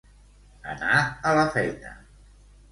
Anar 0.71 0.95
a 1.03 1.35
la 1.43 1.45
feina. 1.59 1.95